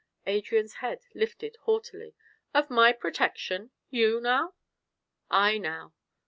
[0.25, 2.15] Adrian's head lifted haughtily.
[2.55, 3.69] "Of my protection!
[3.91, 4.55] You, now?"
[5.29, 5.93] "I, now.